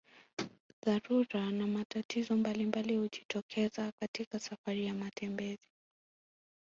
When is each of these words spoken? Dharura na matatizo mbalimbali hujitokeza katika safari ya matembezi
Dharura 0.85 1.51
na 1.51 1.67
matatizo 1.67 2.35
mbalimbali 2.37 2.97
hujitokeza 2.97 3.91
katika 3.99 4.39
safari 4.39 4.85
ya 4.85 4.93
matembezi 4.93 5.67